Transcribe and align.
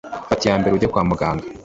fata 0.27 0.43
iyambere 0.45 0.73
ujye 0.73 0.87
kwa 0.91 1.03
muganga. 1.09 1.45